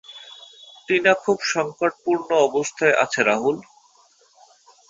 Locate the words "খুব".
1.23-1.37